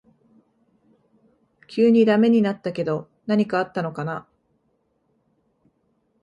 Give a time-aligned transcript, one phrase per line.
[1.67, 4.27] 急にダメになったけど何かあったのかな